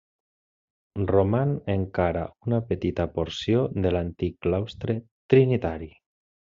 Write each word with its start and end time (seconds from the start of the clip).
Roman 1.11 1.51
encara 1.73 2.25
una 2.49 2.61
petita 2.71 3.07
porció 3.21 3.63
de 3.87 3.95
l'antic 3.97 4.43
claustre 4.49 5.01
trinitari. 5.35 5.97